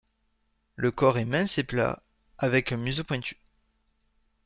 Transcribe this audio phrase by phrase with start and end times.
[0.77, 2.01] Le corps est mince et plat
[2.39, 3.37] avec un museau pointu.